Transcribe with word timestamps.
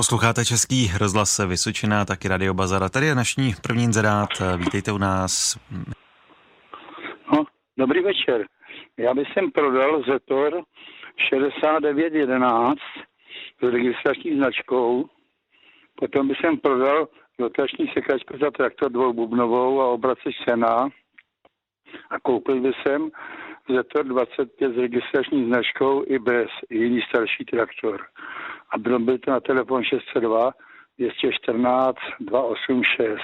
Posloucháte 0.00 0.44
Český 0.44 0.90
rozhlas 0.98 1.40
Vysočina, 1.48 2.04
taky 2.04 2.28
Radio 2.28 2.54
Bazara. 2.54 2.88
Tady 2.88 3.06
je 3.06 3.14
naší 3.14 3.54
první 3.62 3.84
inzerát. 3.84 4.28
Vítejte 4.56 4.92
u 4.92 4.98
nás. 4.98 5.58
No, 7.32 7.44
dobrý 7.76 8.00
večer. 8.00 8.46
Já 8.96 9.14
bych 9.14 9.28
sem 9.32 9.50
prodal 9.50 10.02
Zetor 10.02 10.62
6911 11.28 12.78
s 13.60 13.72
registrační 13.72 14.36
značkou. 14.36 15.08
Potom 15.94 16.28
bych 16.28 16.38
sem 16.40 16.58
prodal 16.58 17.08
dotační 17.38 17.86
sekačku 17.94 18.38
za 18.42 18.50
traktor 18.50 18.92
dvoububnovou 18.92 19.80
a 19.80 19.86
obraceč 19.86 20.34
sena. 20.48 20.88
A 22.10 22.20
koupil 22.22 22.60
bych 22.60 22.76
sem 22.86 23.10
Zetor 23.74 24.04
25 24.04 24.74
s 24.74 24.76
registrační 24.76 25.46
značkou 25.46 26.04
i 26.06 26.18
bez, 26.18 26.48
jiný 26.70 27.00
starší 27.08 27.44
traktor. 27.44 28.00
A 28.72 28.78
bylo 28.78 28.98
by 28.98 29.18
to 29.18 29.30
na 29.30 29.40
telefon 29.40 29.84
602 29.84 30.52
214 30.98 31.96
286 32.20 33.20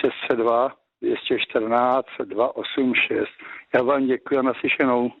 602 0.00 0.72
214 1.02 2.06
286. 2.24 3.28
Já 3.74 3.82
vám 3.82 4.06
děkuji 4.06 4.38
a 4.38 4.42
naslyšenou. 4.42 5.12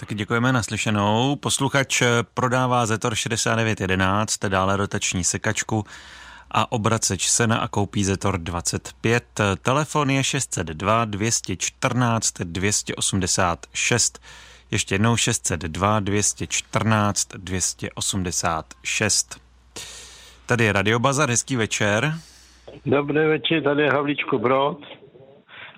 Taky 0.00 0.14
děkujeme 0.14 0.52
naslyšenou. 0.52 1.36
Posluchač 1.36 2.02
prodává 2.34 2.86
Zetor 2.86 3.14
6911, 3.14 4.38
dále 4.48 4.76
rotační 4.76 5.24
sekačku 5.24 5.84
a 6.50 6.72
obraceč 6.72 7.28
Sena 7.28 7.58
a 7.58 7.68
koupí 7.68 8.04
Zetor 8.04 8.38
25. 8.38 9.24
Telefon 9.62 10.10
je 10.10 10.24
602 10.24 11.04
214 11.04 12.32
286. 12.38 14.18
Ještě 14.72 14.94
jednou 14.94 15.16
602 15.16 16.00
214 16.00 17.28
286. 17.36 19.40
Tady 20.46 20.64
je 20.64 20.72
Radio 20.72 20.98
Bazar, 20.98 21.30
hezký 21.30 21.56
večer. 21.56 22.12
Dobrý 22.86 23.26
večer, 23.26 23.62
tady 23.62 23.82
je 23.82 23.90
Havlíčko 23.90 24.38
Brod 24.38 24.78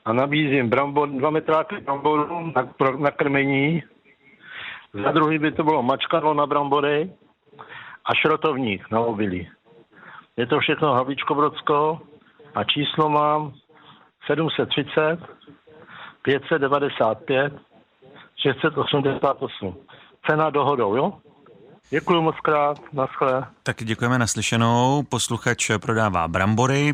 a 0.04 0.12
nabízím 0.12 0.70
brambor, 0.70 1.08
dva 1.08 1.30
metráky 1.30 1.80
bramborů 1.80 2.52
na, 2.56 2.74
na 2.98 3.10
krmení. 3.10 3.82
Za 5.04 5.12
druhý 5.12 5.38
by 5.38 5.52
to 5.52 5.64
bylo 5.64 5.82
mačkadlo 5.82 6.34
na 6.34 6.46
brambory 6.46 7.12
a 8.04 8.14
šrotovník 8.14 8.90
na 8.90 9.00
obilí. 9.00 9.50
Je 10.36 10.46
to 10.46 10.60
všechno 10.60 10.92
Havlíčko 10.92 11.34
Brodsko 11.34 12.00
a 12.54 12.64
číslo 12.64 13.08
mám 13.08 13.54
730 14.26 15.18
595 16.22 17.73
688. 18.42 19.74
Cena 20.26 20.50
dohodou, 20.50 20.96
jo? 20.96 21.12
Děkuji 21.90 22.22
moc 22.22 22.36
krát, 22.42 22.78
naschle. 22.92 23.46
Tak 23.62 23.84
děkujeme 23.84 24.18
naslyšenou. 24.18 25.02
Posluchač 25.02 25.70
prodává 25.82 26.28
brambory, 26.28 26.92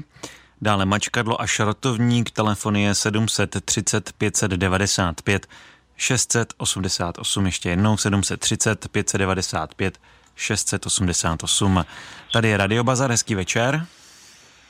dále 0.60 0.84
mačkadlo 0.84 1.40
a 1.40 1.46
šrotovník. 1.46 2.30
Telefon 2.30 2.76
je 2.76 2.94
730 2.94 4.12
595 4.12 5.46
688. 5.96 7.46
Ještě 7.46 7.68
jednou 7.68 7.96
730 7.96 8.88
595 8.88 9.98
688. 10.36 11.84
Tady 12.32 12.48
je 12.48 12.56
Radio 12.56 12.84
Bazar, 12.84 13.10
hezký 13.10 13.34
večer. 13.34 13.86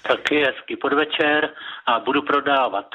Taky 0.08 0.44
hezký 0.44 0.76
podvečer 0.76 1.50
a 1.86 2.00
budu 2.00 2.22
prodávat 2.22 2.86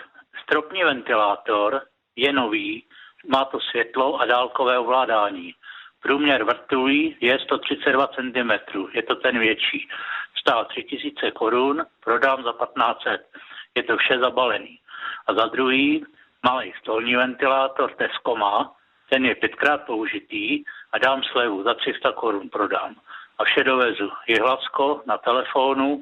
stropní 0.44 0.84
ventilátor, 0.84 1.82
je 2.16 2.34
nový, 2.34 2.84
má 3.28 3.46
to 3.46 3.60
světlo 3.60 4.22
a 4.22 4.26
dálkové 4.26 4.80
ovládání. 4.80 5.54
Průměr 6.02 6.44
vrtulí 6.44 7.18
je 7.20 7.40
132 7.40 8.08
cm, 8.08 8.52
je 8.94 9.04
to 9.04 9.16
ten 9.16 9.40
větší. 9.40 9.90
Stál 10.40 10.66
3000 10.66 11.32
korun, 11.32 11.86
prodám 12.04 12.44
za 12.44 12.52
1500. 12.52 13.28
Je 13.76 13.84
to 13.84 13.98
vše 13.98 14.20
zabalený. 14.20 14.80
A 15.28 15.34
za 15.34 15.46
druhý, 15.46 16.06
malý 16.44 16.74
stolní 16.82 17.16
ventilátor 17.16 17.92
Tesco 17.92 18.36
má, 18.36 18.72
ten 19.10 19.26
je 19.26 19.36
pětkrát 19.36 19.86
použitý 19.86 20.64
a 20.92 20.98
dám 20.98 21.24
slevu, 21.24 21.64
za 21.64 21.74
300 21.74 22.12
korun 22.12 22.50
prodám. 22.50 22.96
A 23.38 23.44
vše 23.44 23.64
dovezu. 23.64 24.12
Je 24.28 24.42
hlasko 24.42 25.02
na 25.06 25.18
telefonu 25.18 26.02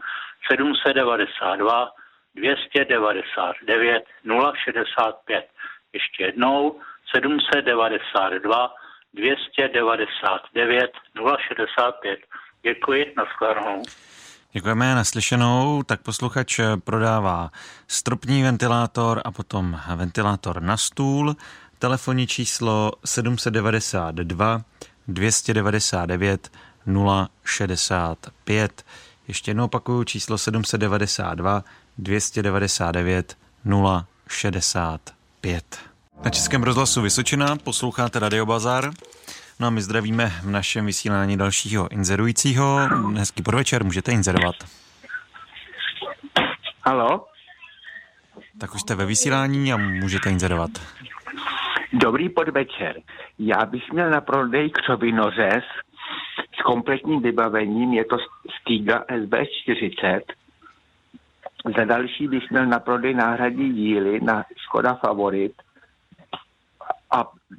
792 0.51 1.91
299 2.35 4.03
065. 4.63 5.50
Ještě 5.94 6.23
jednou 6.23 6.81
792 7.16 8.69
299 9.13 10.91
065. 11.47 12.19
Děkuji, 12.63 13.13
nashledanou. 13.18 13.81
Děkujeme 14.51 14.96
naslyšenou. 14.96 15.84
Tak 15.84 16.02
posluchač 16.02 16.59
prodává 16.84 17.50
stropní 17.88 18.44
ventilátor 18.44 19.22
a 19.25 19.31
potom 19.31 19.79
ventilátor 19.96 20.62
na 20.62 20.78
stůl. 20.78 21.35
Telefonní 21.79 22.28
číslo 22.28 22.91
792 23.06 24.62
299 25.07 26.52
065. 27.46 28.85
Ještě 29.28 29.52
jednou 29.52 29.66
opakuju 29.66 30.03
číslo 30.03 30.38
792 30.38 31.63
299 31.97 33.38
065. 34.28 35.92
Na 36.22 36.29
Českém 36.29 36.63
rozhlasu 36.63 37.01
Vysočina 37.01 37.56
posloucháte 37.63 38.19
Radio 38.19 38.46
Bazar. 38.46 38.91
No 39.59 39.68
a 39.68 39.69
my 39.69 39.81
zdravíme 39.81 40.25
v 40.25 40.50
našem 40.50 40.85
vysílání 40.85 41.38
dalšího 41.38 41.91
inzerujícího. 41.91 42.79
Hezký 43.18 43.44
podvečer, 43.44 43.84
můžete 43.84 44.12
inzerovat. 44.12 44.56
Halo? 46.85 47.25
Tak 48.59 48.75
už 48.75 48.81
jste 48.81 48.96
ve 48.96 49.06
vysílání 49.06 49.73
a 49.73 49.78
můžete 49.78 50.29
inzerovat. 50.29 50.69
Dobrý 51.94 52.29
podvečer. 52.29 53.02
Já 53.40 53.66
bych 53.66 53.91
měl 53.91 54.09
na 54.09 54.22
prodej 54.22 54.69
křovinořez 54.69 55.63
s 56.59 56.62
kompletním 56.62 57.22
vybavením, 57.22 57.94
je 57.94 58.06
to 58.06 58.18
Stiga 58.62 59.03
SB40. 59.09 60.22
Za 61.78 61.85
další 61.85 62.28
bych 62.28 62.52
měl 62.52 62.66
na 62.66 62.79
prodej 62.79 63.13
náhradní 63.13 63.73
díly 63.73 64.19
na 64.22 64.46
Škoda 64.57 64.94
Favorit 64.94 65.53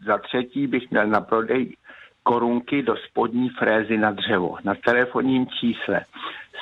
za 0.06 0.19
třetí 0.19 0.66
bych 0.66 0.91
měl 0.91 1.06
na 1.06 1.21
prodej 1.21 1.77
korunky 2.22 2.82
do 2.82 2.97
spodní 2.97 3.49
frézy 3.49 3.99
na 3.99 4.10
dřevo 4.10 4.56
na 4.65 4.75
telefonním 4.75 5.47
čísle 5.47 6.05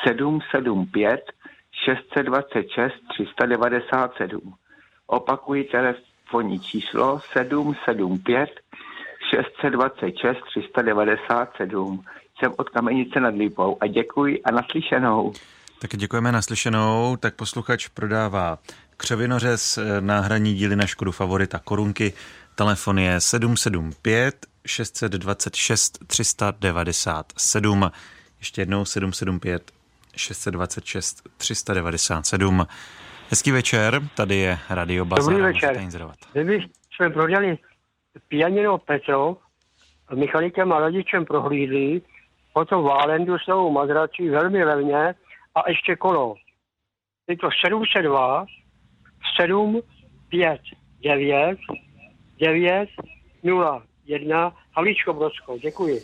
775 0.04 1.20
626 1.84 2.92
397. 3.08 4.54
Opakuji 5.06 5.64
telefonní 5.64 6.60
číslo 6.60 7.20
775 7.32 8.50
626 9.30 10.38
397. 10.46 12.04
Jsem 12.38 12.52
od 12.56 12.68
Kamenice 12.68 13.20
nad 13.20 13.34
Lípou 13.34 13.76
a 13.80 13.86
děkuji 13.86 14.42
a 14.42 14.50
naslyšenou. 14.50 15.32
Tak 15.78 15.90
děkujeme 15.96 16.32
naslyšenou. 16.32 17.16
Tak 17.20 17.34
posluchač 17.34 17.88
prodává 17.88 18.58
křevinořez, 18.96 19.78
eh, 19.78 20.00
náhradní 20.00 20.54
díly 20.54 20.76
na 20.76 20.86
Škodu 20.86 21.12
Favorita 21.12 21.58
korunky 21.58 22.12
Telefon 22.54 22.98
je 22.98 23.20
775 23.20 24.46
626 24.66 25.98
397. 26.06 27.90
Ještě 28.38 28.60
jednou 28.60 28.84
775 28.84 29.72
626 30.16 31.28
397. 31.36 32.66
Hezký 33.30 33.50
večer, 33.50 34.00
tady 34.16 34.36
je 34.36 34.58
Radio 34.70 35.04
Bazar. 35.04 35.34
Dobrý 35.34 35.42
večer. 35.42 35.80
Kdyby 36.32 36.66
jsme 36.96 37.10
prodali 37.10 37.58
pianino 38.28 38.78
Petro, 38.78 39.36
mechanikem 40.14 40.72
a 40.72 40.78
rodičem 40.78 41.24
prohlídli, 41.24 42.02
potom 42.52 42.84
Válendu 42.84 43.38
jsou 43.38 43.70
mazračí 43.70 44.28
velmi 44.28 44.64
levně 44.64 45.14
a 45.54 45.68
ještě 45.68 45.96
kolo. 45.96 46.34
Je 47.28 47.36
to 47.36 47.48
702 47.66 48.46
7 49.40 49.80
5 50.28 50.60
9 51.02 51.58
9 52.42 52.88
0 53.42 53.82
1 54.06 54.52
Havlíčko 54.72 55.12
Brodsko. 55.12 55.58
Děkuji. 55.58 56.00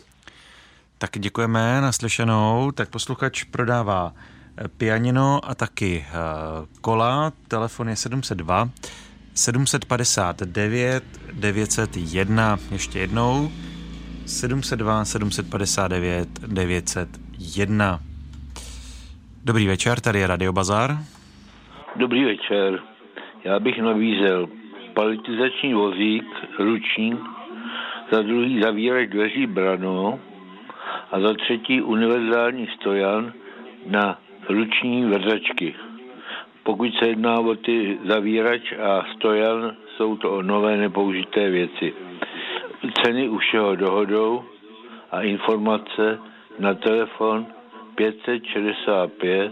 Tak 0.97 1.09
děkujeme 1.19 1.81
naslyšenou. 1.81 2.71
Tak 2.71 2.89
posluchač 2.89 3.43
prodává 3.43 4.13
eh, 4.57 4.67
pianino 4.67 5.39
a 5.43 5.55
taky 5.55 6.05
uh, 6.07 6.65
kola. 6.81 7.31
Telefon 7.47 7.89
je 7.89 7.95
702 7.95 8.69
759 9.33 11.03
901. 11.33 12.57
Ještě 12.71 12.99
jednou. 12.99 13.51
702 14.25 15.05
759 15.05 16.29
901. 16.47 17.99
Dobrý 19.43 19.67
večer, 19.67 19.99
tady 19.99 20.19
je 20.19 20.27
Radio 20.27 20.53
Bazar. 20.53 20.97
Dobrý 21.95 22.25
večer. 22.25 22.79
Já 23.43 23.59
bych 23.59 23.81
nabízel 23.81 24.47
paletizační 24.99 25.73
vozík, 25.73 26.25
ruční, 26.59 27.19
za 28.11 28.21
druhý 28.21 28.61
zavírač 28.61 29.09
dveří 29.09 29.47
brano 29.47 30.19
a 31.11 31.19
za 31.19 31.33
třetí 31.33 31.81
univerzální 31.81 32.67
stojan 32.67 33.33
na 33.85 34.19
ruční 34.49 35.05
vrzačky. 35.05 35.75
Pokud 36.63 36.93
se 36.95 37.07
jedná 37.07 37.39
o 37.39 37.55
ty 37.55 37.97
zavírač 38.05 38.73
a 38.73 39.05
stojan, 39.15 39.75
jsou 39.95 40.15
to 40.17 40.41
nové 40.41 40.77
nepoužité 40.77 41.49
věci. 41.49 41.93
Ceny 43.03 43.29
už 43.29 43.43
všeho 43.47 43.75
dohodou 43.75 44.43
a 45.11 45.21
informace 45.21 46.19
na 46.59 46.73
telefon 46.73 47.45
565 47.95 49.51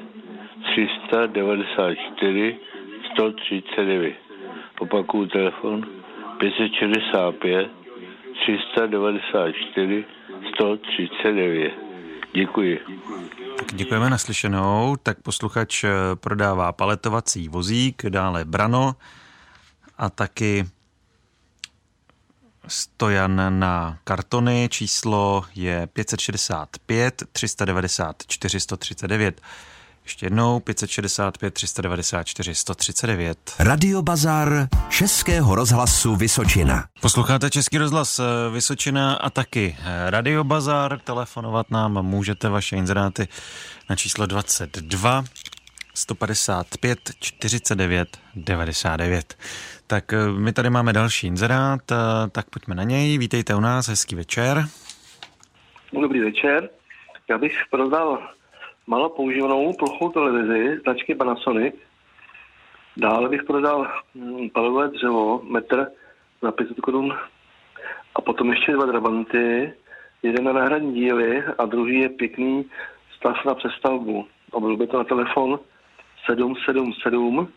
394 0.63 2.57
139. 3.13 4.26
Opakuju 4.79 5.27
telefon 5.27 5.85
565 6.39 7.71
394 8.45 10.05
139. 10.53 11.73
Děkuji. 12.35 12.79
Děkujeme 13.73 14.09
naslyšenou. 14.09 14.95
Tak 15.03 15.21
posluchač 15.21 15.83
eh, 15.83 15.89
prodává 16.15 16.71
paletovací 16.71 17.49
vozík, 17.49 18.05
dále 18.09 18.45
brano 18.45 18.95
a 19.97 20.09
taky 20.09 20.65
stojan 22.67 23.59
na 23.59 23.97
kartony. 24.03 24.67
Číslo 24.71 25.43
je 25.55 25.87
565 25.93 27.23
394 27.31 28.59
139. 28.59 29.41
Ještě 30.07 30.25
jednou 30.25 30.59
565 30.59 31.53
394 31.53 32.55
139. 32.55 33.37
Radio 33.59 34.01
Bazar 34.01 34.67
Českého 34.89 35.55
rozhlasu 35.55 36.15
Vysočina. 36.15 36.83
Posloucháte 37.01 37.49
Český 37.49 37.77
rozhlas 37.77 38.19
eh, 38.19 38.23
Vysočina 38.53 39.13
a 39.13 39.29
taky 39.29 39.77
eh, 39.79 40.09
Radio 40.09 40.43
Bazar. 40.43 40.99
Telefonovat 40.99 41.71
nám 41.71 42.05
můžete 42.05 42.49
vaše 42.49 42.75
inzeráty 42.75 43.27
na 43.89 43.95
číslo 43.95 44.25
22 44.25 45.23
155 45.93 46.99
49 47.19 48.17
99. 48.35 49.37
Tak 49.87 50.13
eh, 50.13 50.27
my 50.27 50.53
tady 50.53 50.69
máme 50.69 50.93
další 50.93 51.27
inzerát, 51.27 51.81
tak 52.31 52.49
pojďme 52.49 52.75
na 52.75 52.83
něj. 52.83 53.17
Vítejte 53.17 53.55
u 53.55 53.59
nás, 53.59 53.87
hezký 53.87 54.15
večer. 54.15 54.65
Dobrý 56.01 56.19
večer. 56.19 56.69
Já 57.29 57.37
bych 57.37 57.57
prodal 57.71 58.36
malo 58.87 59.09
používanou 59.09 59.73
plochou 59.73 60.09
televizi 60.09 60.79
značky 60.81 61.15
Panasonic. 61.15 61.75
Dále 62.97 63.29
bych 63.29 63.43
prodal 63.43 63.87
hm, 64.15 64.49
palové 64.49 64.87
dřevo, 64.87 65.41
metr 65.43 65.87
za 66.41 66.51
500 66.51 66.79
korun 66.79 67.17
a 68.15 68.21
potom 68.21 68.51
ještě 68.51 68.71
dva 68.71 68.85
drabanty, 68.85 69.73
jeden 70.23 70.43
na 70.43 70.53
náhradní 70.53 70.93
díly 70.93 71.43
a 71.57 71.65
druhý 71.65 71.99
je 71.99 72.09
pěkný 72.09 72.65
stav 73.17 73.45
na 73.45 73.55
přestavbu. 73.55 74.27
By 74.77 74.87
to 74.87 74.97
na 74.97 75.03
telefon 75.03 75.59
777 76.25 77.47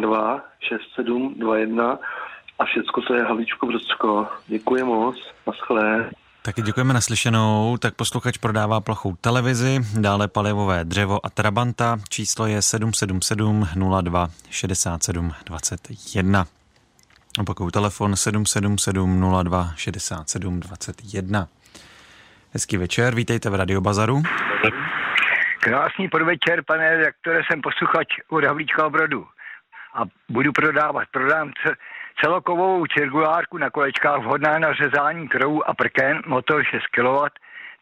02 0.00 0.42
6721 0.60 1.98
a 2.58 2.64
všecko 2.64 3.00
to 3.00 3.14
je 3.14 3.22
Havlíčko 3.22 3.66
Brzko. 3.66 4.28
Děkuji 4.46 4.84
moc, 4.84 5.16
naschle. 5.46 6.10
Taky 6.48 6.62
děkujeme 6.62 6.94
naslyšenou. 6.94 7.76
Tak 7.76 7.94
posluchač 7.94 8.36
prodává 8.36 8.80
plochou 8.80 9.16
televizi, 9.16 9.80
dále 10.00 10.28
palivové 10.28 10.84
dřevo 10.84 11.26
a 11.26 11.30
trabanta. 11.30 11.96
Číslo 12.08 12.46
je 12.46 12.62
777 12.62 13.68
02 14.02 14.28
67 14.50 15.32
21. 15.46 16.46
Opakuju 17.40 17.70
telefon 17.70 18.16
777 18.16 19.44
02 19.44 19.72
67 19.76 20.60
21. 20.60 21.48
Hezký 22.52 22.76
večer, 22.76 23.14
vítejte 23.14 23.50
v 23.50 23.54
Radio 23.54 23.80
Bazaru. 23.80 24.22
Krásný 25.60 26.08
podvečer, 26.08 26.64
pane 26.66 26.96
redaktore, 26.96 27.40
jsem 27.50 27.60
posluchač 27.60 28.06
od 28.28 28.44
Havlíčka 28.44 28.88
Brodu 28.88 29.26
a 29.94 30.02
budu 30.28 30.52
prodávat. 30.52 31.08
Prodám 31.12 31.52
celokovou 32.20 32.86
cirkulárku 32.86 33.58
na 33.58 33.70
kolečkách 33.70 34.20
vhodná 34.20 34.58
na 34.58 34.72
řezání 34.72 35.28
krovů 35.28 35.68
a 35.68 35.74
prken, 35.74 36.22
motor 36.26 36.64
6 36.64 36.86
kW, 36.86 37.26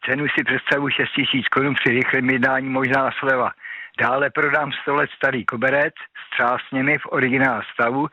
cenu 0.05 0.25
si 0.27 0.43
představu 0.43 0.89
6 0.89 1.09
000 1.17 1.43
korun 1.51 1.73
při 1.73 1.89
rychlém 1.89 2.29
jednání 2.29 2.69
možná 2.69 3.11
sleva. 3.19 3.51
Dále 3.99 4.29
prodám 4.29 4.71
100 4.71 4.95
let 4.95 5.09
starý 5.15 5.45
koberec 5.45 5.93
s 5.95 6.29
třásněmi 6.29 6.97
v 6.97 7.05
originál 7.09 7.61
stavu, 7.73 8.07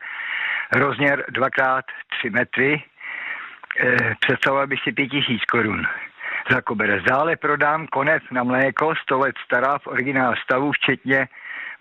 rozměr 0.75 1.25
2x3 1.31 2.31
metry, 2.31 2.83
e, 3.79 4.15
představoval 4.19 4.67
bych 4.67 4.79
si 4.83 4.91
5000 4.91 5.45
korun 5.45 5.87
za 6.51 6.61
koberec. 6.61 7.03
Dále 7.03 7.35
prodám 7.35 7.87
konec 7.87 8.23
na 8.31 8.43
mléko 8.43 8.95
100 8.95 9.19
let 9.19 9.35
stará 9.45 9.77
v 9.77 9.87
originál 9.87 10.33
stavu, 10.43 10.71
včetně 10.71 11.27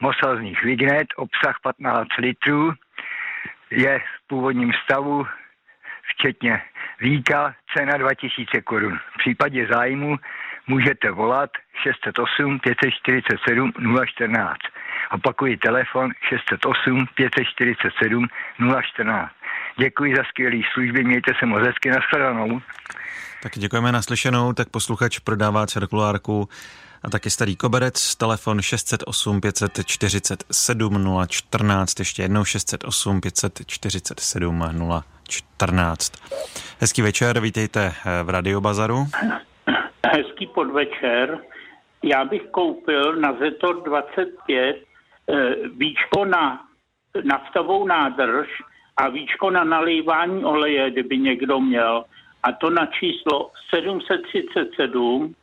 mosazných 0.00 0.62
vignet, 0.62 1.06
obsah 1.17 1.56
15 1.62 2.08
litrů, 2.19 2.73
je 3.75 3.99
v 3.99 4.26
původním 4.26 4.73
stavu, 4.85 5.26
včetně 6.15 6.62
víka, 7.00 7.55
cena 7.76 7.97
2000 7.97 8.62
korun. 8.62 8.99
V 9.15 9.19
případě 9.19 9.67
zájmu 9.67 10.17
můžete 10.67 11.11
volat 11.11 11.50
608 11.82 12.59
547 12.59 13.73
014. 14.06 14.59
Opakuji 15.11 15.56
telefon 15.56 16.11
608 16.29 17.06
547 17.15 18.26
014. 18.82 19.32
Děkuji 19.79 20.17
za 20.17 20.25
skvělé 20.25 20.61
služby, 20.73 21.05
mějte 21.05 21.32
se 21.38 21.47
moc 21.47 21.62
hezky, 21.67 21.91
nashledanou. 21.91 22.61
Tak 23.43 23.53
děkujeme 23.53 23.93
naslyšenou, 23.93 24.53
tak 24.53 24.69
posluchač 24.69 25.19
prodává 25.19 25.67
cirkulárku 25.67 26.49
a 27.05 27.11
taky 27.11 27.31
starý 27.31 27.56
koberec, 27.56 28.17
telefon 28.17 28.62
608 28.62 29.41
547 29.41 31.27
014, 31.29 31.99
ještě 31.99 32.23
jednou 32.23 32.45
608 32.45 33.21
547 33.21 34.65
014. 35.29 36.12
Hezký 36.81 37.03
večer, 37.03 37.41
vítejte 37.41 37.93
eh, 38.06 38.23
v 38.23 38.29
Radio 38.29 38.61
Bazaru. 38.61 39.06
Hezký 40.06 40.47
podvečer. 40.47 41.39
Já 42.03 42.25
bych 42.25 42.43
koupil 42.51 43.17
na 43.17 43.33
Zetor 43.39 43.83
25 43.83 44.77
eh, 45.29 45.35
víčko 45.77 46.25
na 46.25 46.61
naftovou 47.25 47.87
nádrž 47.87 48.49
a 48.97 49.09
víčko 49.09 49.50
na 49.50 49.65
nalívání 49.65 50.45
oleje, 50.45 50.91
kdyby 50.91 51.19
někdo 51.19 51.61
měl. 51.61 52.05
A 52.43 52.53
to 52.53 52.71
na 52.71 52.87
číslo 52.87 53.50
737 53.75 55.35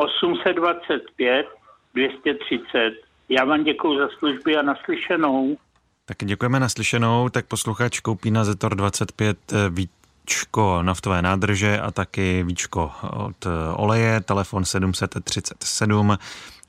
825 0.00 1.46
230. 1.94 2.92
Já 3.28 3.44
vám 3.44 3.64
děkuji 3.64 3.98
za 3.98 4.08
služby 4.18 4.56
a 4.56 4.62
naslyšenou. 4.62 5.56
Tak 6.04 6.16
děkujeme 6.24 6.60
naslyšenou. 6.60 7.28
Tak 7.28 7.46
posluchač 7.46 8.00
koupí 8.00 8.30
na 8.30 8.44
Zetor 8.44 8.74
25 8.74 9.38
eh, 9.52 9.56
víčko 9.70 10.82
naftové 10.82 11.22
nádrže 11.22 11.80
a 11.80 11.90
taky 11.90 12.44
víčko 12.46 12.92
od 13.16 13.46
eh, 13.46 13.50
oleje, 13.76 14.20
telefon 14.20 14.64
737 14.64 16.18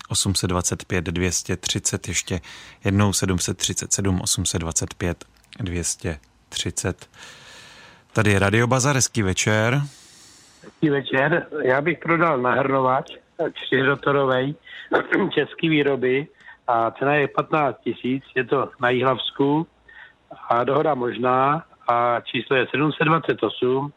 825 0.09 1.05
230, 1.05 2.07
ještě 2.07 2.41
jednou 2.85 3.13
737 3.13 4.21
825 4.21 5.25
230. 5.59 7.09
Tady 8.13 8.31
je 8.31 8.39
Radio 8.39 8.67
Bazar, 8.67 8.95
hezký 8.95 9.21
večer. 9.21 9.81
Hezký 10.63 10.89
večer. 10.89 11.47
Já 11.63 11.81
bych 11.81 11.99
prodal 11.99 12.41
nahrnovač 12.41 13.20
čtyřrotorovej 13.53 14.55
český 15.33 15.69
výroby 15.69 16.27
a 16.67 16.91
cena 16.91 17.15
je 17.15 17.27
15 17.27 17.77
tisíc, 17.83 18.23
je 18.35 18.43
to 18.43 18.69
na 18.79 18.89
Jihlavsku 18.89 19.67
a 20.49 20.63
dohoda 20.63 20.95
možná 20.95 21.63
a 21.87 22.19
číslo 22.21 22.55
je 22.55 22.67
728 22.71 23.93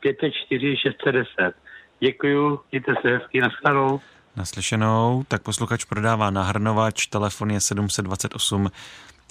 504 0.00 0.76
610. 0.76 1.54
Děkuju, 2.00 2.60
mějte 2.72 2.92
se 3.02 3.08
hezky, 3.08 3.40
naschledanou. 3.40 4.00
Naslyšenou, 4.36 5.24
tak 5.28 5.42
posluchač 5.42 5.84
prodává 5.84 6.30
nahrnovač, 6.30 7.06
telefon 7.06 7.50
je 7.50 7.60
728 7.60 8.70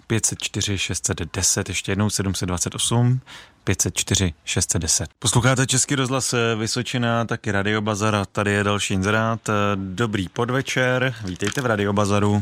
504 0.08 0.78
610, 0.78 1.70
ještě 1.70 1.92
jednou 1.92 2.10
728 2.10 3.22
504 3.68 4.34
610. 4.46 5.10
Posloucháte 5.20 5.68
Český 5.68 5.96
rozhlas 5.96 6.34
eh, 6.34 6.56
Vysočina, 6.56 7.26
taky 7.26 7.52
Radio 7.52 7.82
Bazar 7.82 8.16
a 8.16 8.26
tady 8.26 8.52
je 8.52 8.64
další 8.64 8.94
inzerát. 8.94 9.50
Eh, 9.50 9.54
dobrý 9.76 10.30
podvečer, 10.30 11.14
vítejte 11.26 11.62
v 11.62 11.66
Radio 11.66 11.94
Bazaru. 11.94 12.40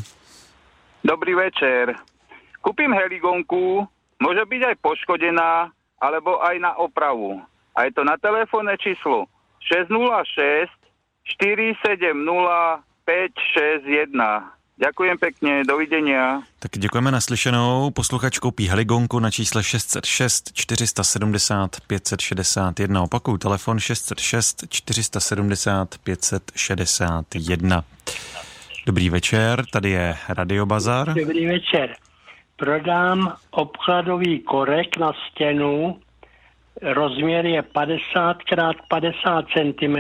Dobrý 1.03 1.36
večer. 1.36 1.96
Kupím 2.62 2.94
heligonku, 2.94 3.88
může 4.20 4.46
být 4.46 4.63
aj 4.65 4.75
poškodená, 4.82 5.72
alebo 6.01 6.46
aj 6.46 6.60
na 6.60 6.77
opravu. 6.77 7.41
A 7.75 7.84
je 7.84 7.91
to 7.91 8.03
na 8.03 8.17
telefónne 8.17 8.77
číslo 8.77 9.25
606 9.60 10.70
470 11.41 12.86
561. 13.05 14.54
Ďakujem 14.75 15.17
pekne, 15.17 15.63
dovidenia. 15.63 16.44
Tak 16.60 16.72
děkujeme 16.72 17.12
naslyšenou. 17.12 17.91
Posluchač 17.91 18.39
koupí 18.39 18.67
heligonku 18.67 19.20
na 19.20 19.32
čísle 19.32 19.63
606 19.63 20.51
470 20.53 21.72
561. 21.88 23.03
Opakuju, 23.03 23.38
telefon 23.38 23.79
606 23.79 24.65
470 24.70 25.96
561. 26.03 27.84
Dobrý 28.86 29.10
večer, 29.10 29.65
tady 29.72 29.89
je 29.89 30.15
Radio 30.29 30.65
Bazar. 30.65 31.13
Dobrý 31.13 31.46
večer. 31.46 31.96
Prodám 32.55 33.36
obkladový 33.51 34.39
korek 34.39 34.98
na 34.98 35.12
stěnu, 35.13 36.00
rozměr 36.82 37.46
je 37.46 37.62
50 37.62 38.38
x 38.51 38.82
50 38.88 39.46
cm, 39.53 39.98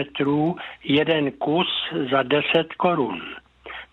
jeden 0.83 1.31
kus 1.31 1.67
za 2.11 2.23
10 2.23 2.73
korun. 2.77 3.21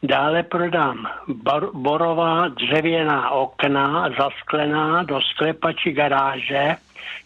Dále 0.04 0.42
prodám 0.42 1.06
bor- 1.28 1.71
borová 1.75 2.49
dřevěná 2.49 3.30
okna 3.30 4.11
zasklená 4.18 5.02
do 5.02 5.21
sklepači 5.21 5.92
garáže, 5.92 6.75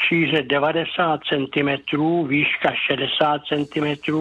šíře 0.08 0.42
90 0.42 1.20
cm, 1.24 1.96
výška 2.26 2.72
60 2.74 3.42
cm, 3.44 4.12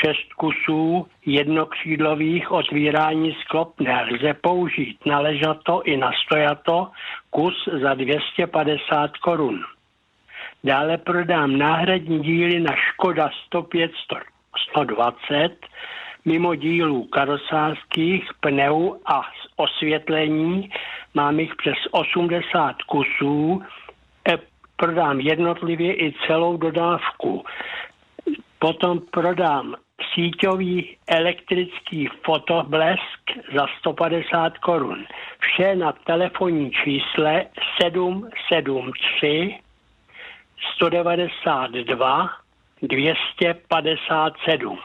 šest 0.00 0.32
kusů 0.36 1.06
jednokřídlových 1.26 2.52
otvírání 2.52 3.36
sklopné 3.44 4.04
lze 4.10 4.34
použít 4.34 5.06
na 5.06 5.20
ležato 5.20 5.82
i 5.82 5.96
na 5.96 6.10
stojato 6.24 6.90
kus 7.30 7.68
za 7.82 7.94
250 7.94 9.16
korun. 9.16 9.64
Dále 10.64 10.98
prodám 10.98 11.58
náhradní 11.58 12.20
díly 12.20 12.60
na 12.60 12.74
Škoda 12.76 13.30
105 13.46 13.90
120 14.70 15.56
mimo 16.24 16.54
dílů 16.54 17.04
karosářských, 17.04 18.30
pneu 18.40 18.94
a 19.06 19.22
osvětlení. 19.56 20.70
Mám 21.14 21.40
jich 21.40 21.56
přes 21.56 21.74
80 21.90 22.82
kusů. 22.82 23.62
E, 24.28 24.38
prodám 24.76 25.20
jednotlivě 25.20 25.94
i 25.94 26.14
celou 26.26 26.56
dodávku. 26.56 27.44
Potom 28.58 29.00
prodám 29.10 29.74
síťový 30.14 30.96
elektrický 31.06 32.08
fotoblesk 32.24 33.30
za 33.54 33.66
150 33.78 34.58
korun. 34.58 35.06
Vše 35.38 35.76
na 35.76 35.92
telefonní 35.92 36.70
čísle 36.70 37.46
773 37.82 39.58
192 40.76 42.30
257. 42.82 44.78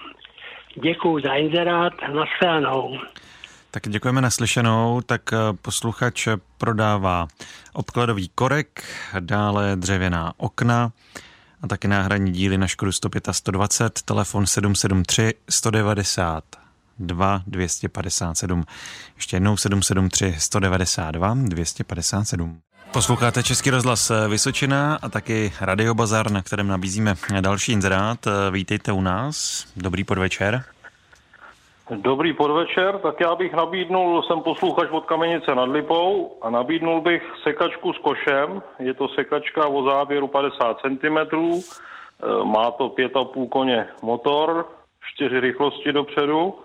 Děkuji 0.76 1.24
za 1.24 1.34
inzerát, 1.34 1.94
nashledanou. 2.14 2.98
Tak 3.72 3.90
děkujeme 3.90 4.22
naslyšenou. 4.22 5.02
Tak 5.06 5.34
eh, 5.34 5.38
posluchač 5.62 6.28
prodává 6.58 7.28
obkladový 7.74 8.30
korek, 8.36 8.84
dále 9.20 9.76
dřevěná 9.76 10.34
okna 10.38 10.92
a 11.62 11.68
taky 11.68 11.88
náhradní 11.88 12.32
díly 12.32 12.58
na 12.58 12.68
Škodu 12.68 12.92
105 12.92 13.30
a 13.30 13.34
120, 13.34 14.02
telefon 14.02 14.46
773 14.46 15.34
190 15.50 16.59
2 17.00 17.42
257. 17.48 18.64
Ještě 19.16 19.36
jednou 19.36 19.58
773 19.58 20.36
192 20.40 21.34
257. 21.34 22.60
Posloucháte 22.92 23.44
Český 23.44 23.70
rozhlas 23.70 24.12
Vysočina 24.30 25.00
a 25.02 25.10
taky 25.10 25.54
Radio 25.62 25.94
Bazar, 25.94 26.32
na 26.32 26.42
kterém 26.42 26.68
nabízíme 26.68 27.16
další 27.42 27.72
inzerát. 27.72 28.28
Vítejte 28.52 28.92
u 28.92 29.02
nás. 29.02 29.66
Dobrý 29.76 30.04
podvečer. 30.04 30.64
Dobrý 32.02 32.34
podvečer, 32.34 32.98
tak 32.98 33.20
já 33.20 33.36
bych 33.36 33.54
nabídnul, 33.54 34.24
jsem 34.24 34.42
posluchač 34.42 34.90
od 34.92 35.06
Kamenice 35.06 35.56
nad 35.56 35.70
Lipou 35.70 36.38
a 36.42 36.50
nabídnul 36.50 37.02
bych 37.02 37.24
sekačku 37.44 37.94
s 37.94 37.98
košem. 37.98 38.62
Je 38.80 38.94
to 38.94 39.08
sekačka 39.08 39.68
o 39.68 39.84
závěru 39.84 40.28
50 40.28 40.78
cm, 40.80 41.18
má 42.44 42.72
to 42.72 42.90
5,5 42.90 43.50
koně 43.50 43.88
motor, 44.02 44.70
4 45.16 45.40
rychlosti 45.40 45.92
dopředu. 45.92 46.56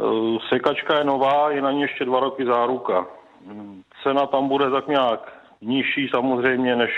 E, 0.00 0.38
sekačka 0.48 0.98
je 0.98 1.04
nová, 1.04 1.50
je 1.50 1.62
na 1.62 1.72
ní 1.72 1.82
ještě 1.82 2.04
dva 2.04 2.20
roky 2.20 2.44
záruka. 2.44 3.06
Cena 4.02 4.26
tam 4.26 4.48
bude 4.48 4.70
tak 4.70 4.88
nějak 4.88 5.32
nižší 5.60 6.08
samozřejmě, 6.08 6.76
než 6.76 6.90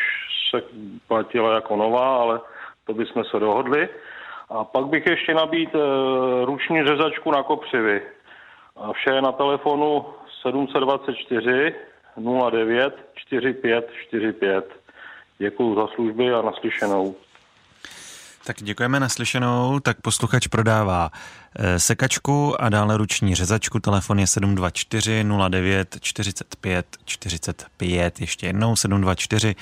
se 0.51 0.63
platila 1.09 1.55
jako 1.55 1.77
nová, 1.77 2.17
ale 2.17 2.41
to 2.85 2.95
bychom 2.95 3.25
se 3.25 3.39
dohodli. 3.39 3.89
A 4.51 4.65
pak 4.65 4.87
bych 4.87 5.07
ještě 5.07 5.35
nabít 5.35 5.75
e, 5.75 5.79
ruční 6.45 6.85
řezačku 6.85 7.31
na 7.31 7.43
kopřivy. 7.43 8.03
A 8.77 8.93
vše 8.93 9.11
je 9.11 9.23
na 9.23 9.33
telefonu 9.33 10.07
724 10.43 11.75
09 12.51 12.95
45 13.15 13.91
45. 14.09 14.65
Děkuji 15.39 15.75
za 15.75 15.87
služby 15.87 16.33
a 16.33 16.43
naslyšenou. 16.43 17.15
Tak 18.47 18.63
děkujeme 18.63 19.01
naslyšenou. 19.01 19.81
Tak 19.81 20.01
posluchač 20.01 20.47
prodává 20.47 21.11
eh, 21.57 21.81
sekačku 21.81 22.63
a 22.63 22.69
dále 22.69 22.97
ruční 22.97 23.35
řezačku. 23.35 23.81
Telefon 23.81 24.19
je 24.19 24.27
724 24.27 25.25
09 25.49 25.97
45 26.01 26.87
45. 27.05 28.21
Ještě 28.21 28.47
jednou 28.47 28.77
724 28.77 29.55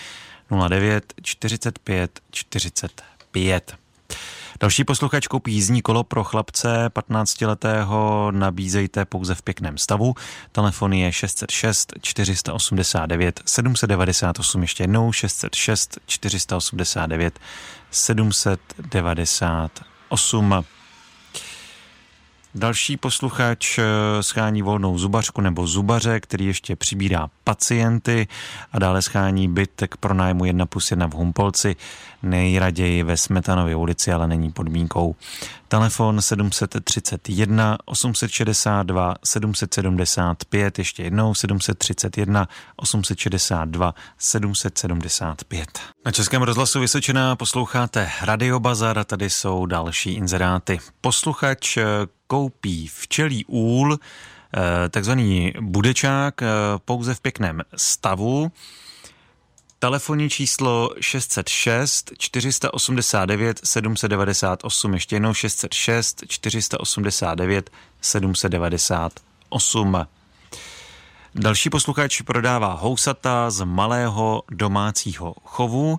09 0.69 1.15
45 1.23 2.21
45. 2.31 3.84
Další 4.61 4.85
posluchač 4.85 5.27
koupí 5.27 5.53
jízdní 5.53 5.83
kolo 5.83 6.05
pro 6.05 6.25
chlapce 6.25 6.89
15-letého, 6.89 8.31
nabízejte 8.31 9.05
pouze 9.05 9.35
v 9.35 9.43
pěkném 9.43 9.79
stavu. 9.79 10.15
Telefon 10.53 10.93
je 10.93 11.13
606 11.13 11.93
489 12.03 13.41
798, 13.47 14.63
ještě 14.63 14.83
jednou 14.83 15.13
606 15.13 15.99
489 16.07 17.39
798. 17.91 20.65
Další 22.57 22.97
posluchač 22.97 23.79
eh, 23.79 23.83
schání 24.23 24.63
volnou 24.63 24.99
zubařku 24.99 25.41
nebo 25.41 25.67
zubaře, 25.67 26.21
který 26.21 26.47
ještě 26.47 26.77
přibírá 26.77 27.29
pacienty 27.45 28.29
a 28.73 28.79
dále 28.79 29.03
schání 29.03 29.49
byt 29.49 29.83
k 29.89 29.97
pronájmu 29.97 30.45
1 30.45 30.67
plus 30.67 30.91
1 30.91 31.07
v 31.07 31.13
Humpolci, 31.13 31.77
nejraději 32.23 33.03
ve 33.03 33.17
Smetanově 33.17 33.77
ulici, 33.77 34.13
ale 34.13 34.29
není 34.29 34.53
podmínkou. 34.53 35.17
Telefon 35.69 36.23
731 36.23 37.79
862 37.85 39.15
775, 39.25 40.79
ještě 40.79 41.03
jednou 41.03 41.35
731 41.35 42.49
862 42.77 43.95
775. 44.19 45.69
Na 46.07 46.13
Českém 46.13 46.43
rozhlasu 46.43 46.81
Vysočina 46.81 47.37
posloucháte 47.37 48.11
Radio 48.23 48.61
Bazar 48.61 48.99
a 48.99 49.05
tady 49.05 49.31
jsou 49.31 49.67
další 49.67 50.13
inzeráty. 50.13 50.79
Posluchač 51.01 51.77
eh, 51.77 51.85
koupí 52.35 52.89
včelí 52.89 53.45
úl, 53.45 53.95
eh, 53.95 53.99
takzvaný 54.89 55.53
budečák, 55.61 56.43
eh, 56.43 56.47
pouze 56.85 57.15
v 57.15 57.21
pěkném 57.21 57.63
stavu. 57.77 58.53
Telefonní 59.79 60.31
číslo 60.31 60.91
606 61.01 62.13
489 62.19 63.61
798, 63.65 64.95
ještě 64.95 65.17
jednou 65.17 65.35
606 65.35 66.25
489 66.29 67.71
798. 68.01 70.07
Další 71.35 71.71
posluchač 71.71 72.21
prodává 72.21 72.73
housata 72.73 73.51
z 73.51 73.65
malého 73.65 74.43
domácího 74.51 75.35
chovu. 75.45 75.99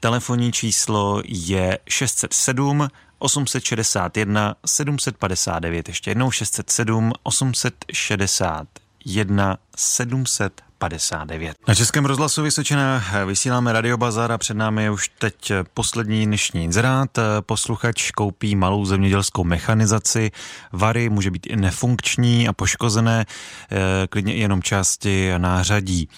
Telefonní 0.00 0.52
číslo 0.52 1.22
je 1.24 1.78
607 1.88 2.88
861 3.18 4.54
759, 4.66 5.88
ještě 5.88 6.10
jednou 6.10 6.30
607 6.30 7.12
861 7.22 9.56
759. 9.76 11.56
Na 11.68 11.74
Českém 11.74 12.04
rozhlasu 12.04 12.42
Vysočina 12.42 13.04
vysíláme 13.26 13.72
Radio 13.72 13.96
Bazar 13.96 14.32
a 14.32 14.38
před 14.38 14.56
námi 14.56 14.82
je 14.82 14.90
už 14.90 15.10
teď 15.18 15.52
poslední 15.74 16.26
dnešní 16.26 16.64
inzerát. 16.64 17.18
Posluchač 17.40 18.10
koupí 18.10 18.56
malou 18.56 18.84
zemědělskou 18.84 19.44
mechanizaci. 19.44 20.30
Vary 20.72 21.08
může 21.08 21.30
být 21.30 21.46
i 21.46 21.56
nefunkční 21.56 22.48
a 22.48 22.52
poškozené, 22.52 23.26
eh, 23.72 24.06
klidně 24.06 24.34
i 24.34 24.40
jenom 24.40 24.62
části 24.62 25.32
nářadí. 25.38 26.08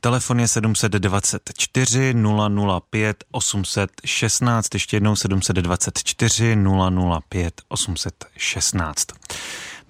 Telefon 0.00 0.40
je 0.40 0.48
724 0.48 2.14
005 2.90 3.24
816, 3.30 4.74
ještě 4.74 4.96
jednou 4.96 5.16
724 5.16 6.56
005 7.28 7.62
816. 7.68 9.12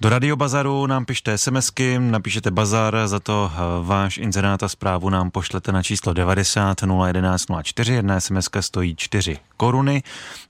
Do 0.01 0.09
Radio 0.09 0.37
Bazaru 0.37 0.87
nám 0.87 1.05
pište 1.05 1.39
SMSky, 1.39 1.99
napíšete 1.99 2.51
Bazar, 2.51 3.09
za 3.09 3.21
to 3.21 3.49
eh, 3.49 3.57
váš 3.81 4.19
inzerát 4.19 4.63
a 4.63 4.69
zprávu 4.69 5.11
nám 5.11 5.31
pošlete 5.31 5.73
na 5.73 5.83
číslo 5.83 6.13
90 6.13 6.83
011 7.07 7.47
04, 7.63 7.93
jedna 7.93 8.21
SMS 8.21 8.49
stojí 8.61 8.97
4 8.97 9.39
koruny, 9.57 10.03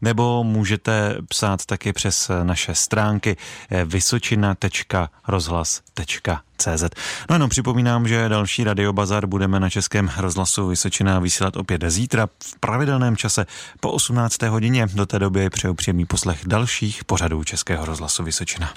nebo 0.03 0.45
můžete 0.45 1.17
psát 1.29 1.67
taky 1.67 1.93
přes 1.93 2.31
naše 2.43 2.75
stránky 2.75 3.37
eh, 3.71 3.85
vysočina.rozhlas.cz. 3.85 6.83
No 7.31 7.35
jenom 7.35 7.51
připomínám, 7.51 8.09
že 8.09 8.29
další 8.29 8.65
Radio 8.65 8.93
Bazar 8.93 9.27
budeme 9.27 9.61
na 9.61 9.71
Českém 9.71 10.11
rozhlasu 10.17 10.69
Vysočina 10.69 11.19
vysílat 11.19 11.57
opět 11.57 11.85
zítra 11.89 12.27
v 12.27 12.61
pravidelném 12.61 13.17
čase 13.17 13.47
po 13.81 13.93
18. 13.93 14.43
hodině. 14.43 14.87
Do 14.95 15.07
té 15.07 15.19
doby 15.19 15.51
přeju 15.51 15.75
příjemný 15.75 16.05
poslech 16.05 16.41
dalších 16.47 17.05
pořadů 17.05 17.45
Českého 17.45 17.85
rozhlasu 17.85 18.25
Vysočina. 18.25 18.71